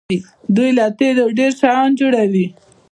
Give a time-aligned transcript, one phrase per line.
[0.55, 2.45] دوی له تیلو ډیر شیان جوړوي.